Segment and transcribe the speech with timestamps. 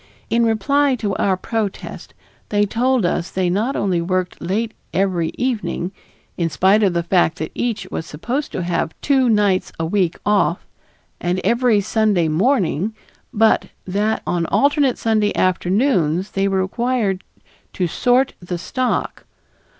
[0.31, 2.15] In reply to our protest
[2.49, 5.91] they told us they not only worked late every evening,
[6.37, 10.17] in spite of the fact that each was supposed to have "two nights a week
[10.25, 10.65] off,"
[11.19, 12.95] and every Sunday morning,
[13.31, 17.23] but that on alternate Sunday afternoons they were required
[17.73, 19.27] "to sort the stock."